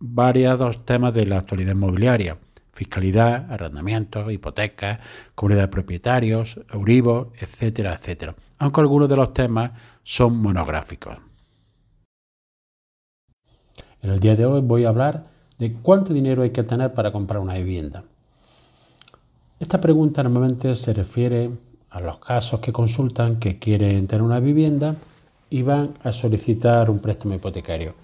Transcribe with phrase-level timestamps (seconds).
[0.00, 2.38] variados temas de la actualidad inmobiliaria,
[2.72, 5.00] fiscalidad, arrendamientos, hipotecas,
[5.34, 11.16] comunidad de propietarios, Euribor, etcétera, etcétera, aunque algunos de los temas son monográficos.
[14.00, 15.26] En el día de hoy voy a hablar
[15.58, 18.04] de cuánto dinero hay que tener para comprar una vivienda.
[19.58, 21.50] Esta pregunta normalmente se refiere
[21.90, 24.94] a los casos que consultan que quieren tener una vivienda
[25.50, 27.94] y van a solicitar un préstamo hipotecario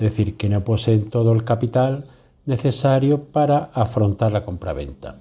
[0.00, 2.04] es decir, que no poseen todo el capital
[2.46, 5.14] necesario para afrontar la compraventa.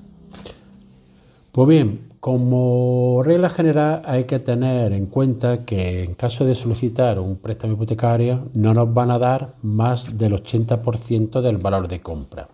[1.52, 7.20] Pues bien, como regla general hay que tener en cuenta que en caso de solicitar
[7.20, 12.48] un préstamo hipotecario no nos van a dar más del 80% del valor de compra.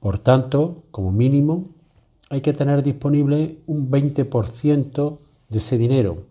[0.00, 1.66] Por tanto, como mínimo,
[2.30, 5.18] hay que tener disponible un 20%
[5.50, 6.22] de ese dinero.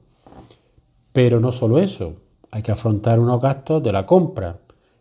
[1.14, 2.16] Pero no solo eso,
[2.52, 4.58] hay que afrontar unos gastos de la compra,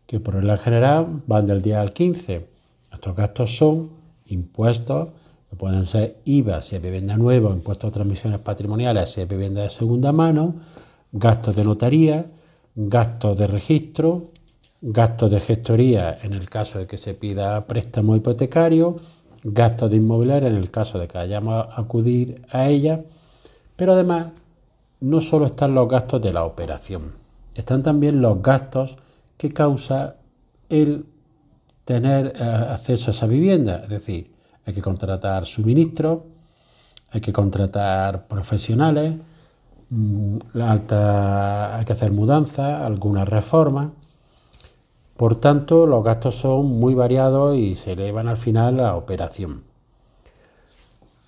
[0.06, 2.46] que por regla general van del día al 15.
[2.92, 3.90] Estos gastos son
[4.26, 5.08] impuestos,
[5.56, 9.70] pueden ser IVA si es vivienda nueva, impuestos de transmisiones patrimoniales si es vivienda de
[9.70, 10.56] segunda mano,
[11.12, 12.26] gastos de notaría,
[12.74, 14.30] gastos de registro,
[14.80, 18.96] gastos de gestoría en el caso de que se pida préstamo hipotecario,
[19.42, 23.02] gastos de inmobiliaria en el caso de que vayamos a acudir a ella,
[23.76, 24.28] pero además
[25.00, 27.12] no solo están los gastos de la operación,
[27.58, 28.96] están también los gastos
[29.36, 30.16] que causa
[30.68, 31.06] el
[31.84, 33.80] tener eh, acceso a esa vivienda.
[33.82, 34.32] Es decir,
[34.64, 36.20] hay que contratar suministros,
[37.10, 39.16] hay que contratar profesionales,
[39.90, 43.90] mm, hay que hacer mudanzas, algunas reformas.
[45.16, 49.64] Por tanto, los gastos son muy variados y se elevan al final a la operación.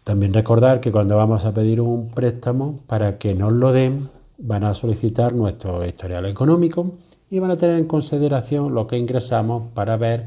[0.04, 4.08] También recordar que cuando vamos a pedir un préstamo, para que nos lo den,
[4.42, 6.94] van a solicitar nuestro historial económico
[7.30, 10.26] y van a tener en consideración lo que ingresamos para ver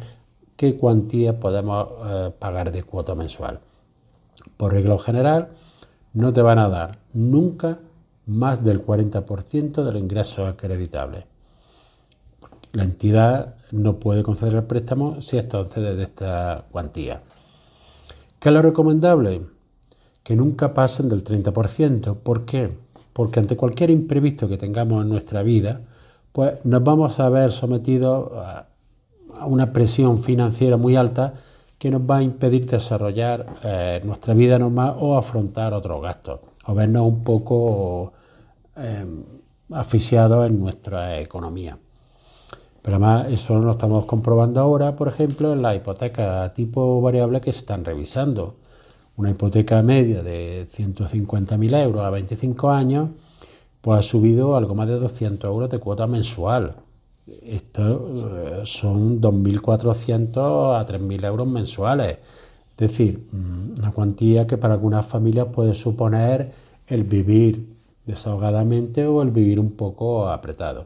[0.56, 3.59] qué cuantía podemos eh, pagar de cuota mensual.
[4.57, 5.50] Por regla general,
[6.13, 7.79] no te van a dar nunca
[8.25, 11.25] más del 40% del ingreso acreditable.
[12.72, 17.22] La entidad no puede conceder el préstamo si esto de esta cuantía.
[18.40, 19.41] ¿Qué es lo recomendable?
[20.23, 22.16] Que nunca pasen del 30%.
[22.18, 22.82] ¿Por qué?
[23.13, 25.81] Porque ante cualquier imprevisto que tengamos en nuestra vida,
[26.31, 28.66] pues nos vamos a ver sometidos a,
[29.46, 31.34] una presión financiera muy alta
[31.78, 36.73] que nos va a impedir desarrollar eh, nuestra vida normal o afrontar otros gastos, o
[36.73, 38.13] vernos un poco
[38.78, 39.06] eh,
[39.72, 41.78] asfixiados en nuestra economía.
[42.81, 47.52] Pero además eso lo estamos comprobando ahora, por ejemplo, en la hipoteca tipo variable que
[47.52, 48.56] se están revisando
[49.18, 53.09] una hipoteca media de 150.000 euros a 25 años,
[53.81, 56.75] pues ha subido algo más de 200 euros de cuota mensual.
[57.46, 62.18] Esto eh, son 2.400 a 3.000 euros mensuales.
[62.72, 66.52] Es decir, mm, una cuantía que para algunas familias puede suponer
[66.88, 67.73] el vivir
[68.06, 70.85] desahogadamente o el vivir un poco apretado.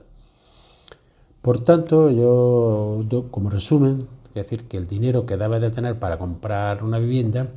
[1.41, 6.17] Por tanto, yo, como resumen, es decir que el dinero que debe de tener para
[6.17, 7.47] comprar una vivienda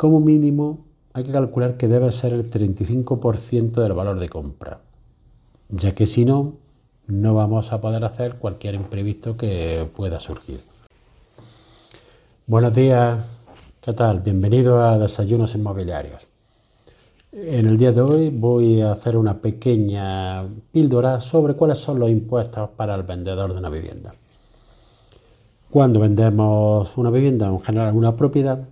[0.00, 4.80] como mínimo hay que calcular que debe ser el 35% del valor de compra,
[5.68, 6.54] ya que si no,
[7.06, 10.58] no vamos a poder hacer cualquier imprevisto que pueda surgir.
[12.46, 13.18] Buenos días,
[13.82, 14.20] ¿qué tal?
[14.20, 16.22] Bienvenido a Desayunos Inmobiliarios.
[17.32, 22.08] En el día de hoy voy a hacer una pequeña píldora sobre cuáles son los
[22.08, 24.12] impuestos para el vendedor de una vivienda.
[25.70, 28.66] Cuando vendemos una vivienda, en general una propiedad,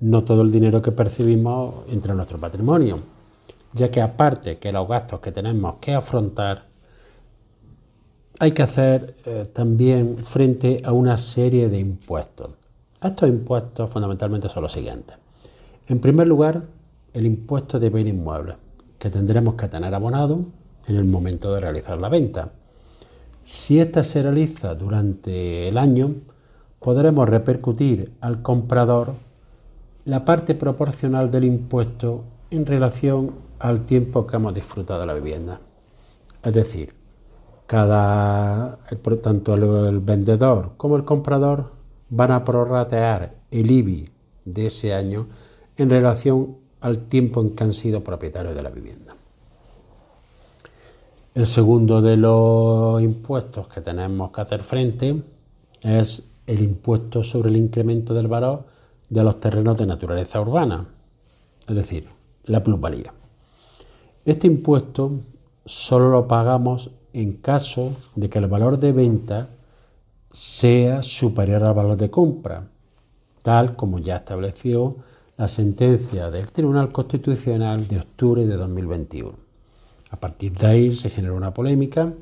[0.00, 2.96] no todo el dinero que percibimos entra en nuestro patrimonio,
[3.72, 6.64] ya que aparte que los gastos que tenemos que afrontar,
[8.38, 12.50] hay que hacer eh, también frente a una serie de impuestos.
[13.02, 15.16] Estos impuestos fundamentalmente son los siguientes.
[15.86, 16.62] En primer lugar,
[17.12, 18.54] el impuesto de bien inmueble,
[18.98, 20.44] que tendremos que tener abonado
[20.86, 22.52] en el momento de realizar la venta.
[23.44, 26.14] Si ésta se realiza durante el año,
[26.78, 29.14] podremos repercutir al comprador
[30.04, 35.60] la parte proporcional del impuesto en relación al tiempo que hemos disfrutado de la vivienda.
[36.42, 36.94] Es decir,
[37.66, 38.78] Cada,
[39.22, 41.70] tanto el vendedor como el comprador
[42.08, 44.08] van a prorratear el IBI
[44.44, 45.28] de ese año
[45.76, 49.14] en relación al tiempo en que han sido propietarios de la vivienda.
[51.32, 55.22] El segundo de los impuestos que tenemos que hacer frente
[55.80, 58.64] es el impuesto sobre el incremento del valor
[59.10, 60.86] de los terrenos de naturaleza urbana,
[61.68, 62.06] es decir,
[62.44, 63.12] la plusvalía.
[64.24, 65.12] Este impuesto
[65.66, 69.48] solo lo pagamos en caso de que el valor de venta
[70.30, 72.68] sea superior al valor de compra,
[73.42, 74.96] tal como ya estableció
[75.36, 79.32] la sentencia del Tribunal Constitucional de octubre de 2021.
[80.10, 82.12] A partir de ahí se generó una polémica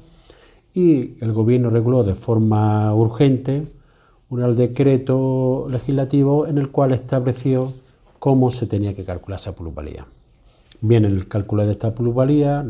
[0.72, 3.66] y el Gobierno reguló de forma urgente
[4.30, 7.72] un decreto legislativo en el cual estableció
[8.18, 10.06] cómo se tenía que calcular esa plusvalía.
[10.80, 12.64] Bien, en el cálculo de esta plusvalía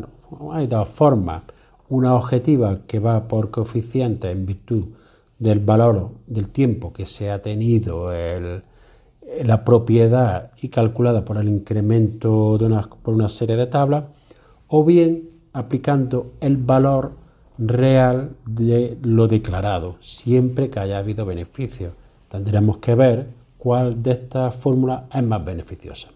[0.51, 1.43] hay dos formas.
[1.89, 4.85] Una objetiva que va por coeficiente en virtud
[5.37, 8.11] del valor del tiempo que se ha tenido
[9.43, 12.57] la propiedad y calculada por el incremento
[13.01, 14.05] por una serie de tablas,
[14.67, 17.13] o bien aplicando el valor
[17.59, 21.91] real de lo declarado, siempre que haya habido beneficio.
[22.29, 23.27] Tendremos que ver
[23.57, 26.09] cuál de estas fórmulas es más beneficiosa.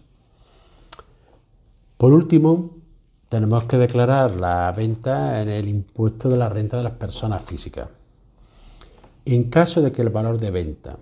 [1.98, 2.70] Por último,
[3.28, 7.88] tenemos que declarar la venta en el impuesto de la renta de las personas físicas.
[9.26, 10.96] En caso de que el valor de venta,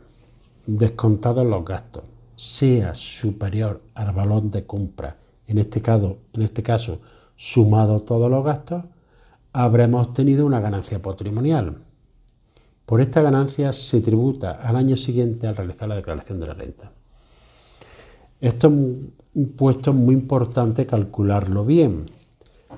[0.66, 2.04] descontado los gastos,
[2.34, 5.16] sea superior al valor de compra,
[5.46, 7.00] en este caso, en este caso
[7.36, 8.84] sumado todos los gastos,
[9.52, 11.76] habremos obtenido una ganancia patrimonial.
[12.87, 16.93] Por esta ganancia se tributa al año siguiente al realizar la declaración de la renta.
[18.40, 18.72] Esto
[19.34, 22.04] es muy importante calcularlo bien,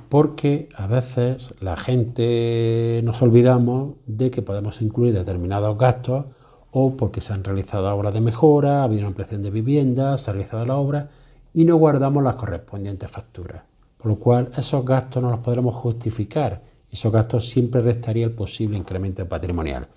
[0.08, 6.26] porque a veces la gente nos olvidamos de que podemos incluir determinados gastos
[6.70, 10.30] o porque se han realizado obras de mejora, ha habido una ampliación de viviendas, se
[10.30, 11.08] ha realizado la obra
[11.54, 13.62] y no guardamos las correspondientes facturas.
[14.04, 16.60] Por lo cual esos gastos no los podremos justificar
[16.92, 19.88] esos gastos siempre restaría el posible incremento patrimonial.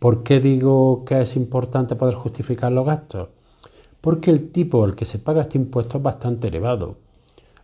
[0.00, 3.28] ¿Por qué digo que es importante poder justificar los gastos?
[4.00, 6.96] Porque el tipo al que se paga este impuesto es bastante elevado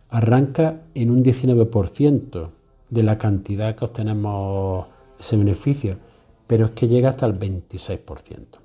[0.09, 2.47] arranca en un 19%
[2.89, 4.87] de la cantidad que obtenemos
[5.19, 5.97] ese beneficio,
[6.47, 8.57] pero es que llega hasta el 26%.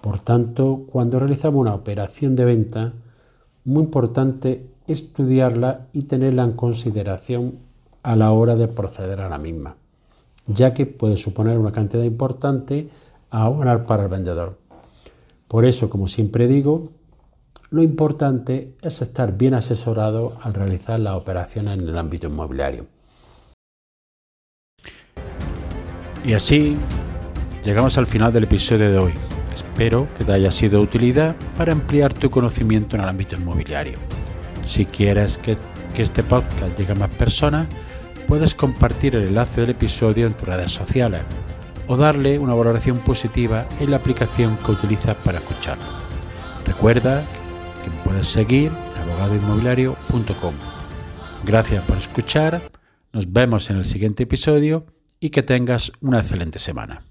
[0.00, 2.92] Por tanto, cuando realizamos una operación de venta,
[3.64, 7.58] muy importante estudiarla y tenerla en consideración
[8.02, 9.76] a la hora de proceder a la misma,
[10.46, 12.88] ya que puede suponer una cantidad importante
[13.30, 14.58] a abonar para el vendedor.
[15.46, 16.90] Por eso, como siempre digo,
[17.70, 22.86] lo importante es estar bien asesorado al realizar las operaciones en el ámbito inmobiliario.
[26.24, 26.76] Y así
[27.64, 29.12] llegamos al final del episodio de hoy.
[29.54, 33.98] Espero que te haya sido de utilidad para ampliar tu conocimiento en el ámbito inmobiliario.
[34.68, 35.56] Si quieres que,
[35.94, 37.66] que este podcast llegue a más personas,
[38.26, 41.22] puedes compartir el enlace del episodio en tus redes sociales
[41.86, 45.86] o darle una valoración positiva en la aplicación que utilizas para escucharlo.
[46.66, 47.24] Recuerda
[48.04, 48.70] puedes seguir
[49.02, 50.54] abogadoinmobiliario.com.
[51.44, 52.62] Gracias por escuchar,
[53.12, 54.86] nos vemos en el siguiente episodio
[55.20, 57.02] y que tengas una excelente semana.